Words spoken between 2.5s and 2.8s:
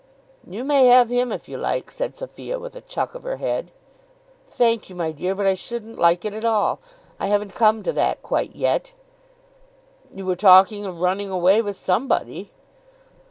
with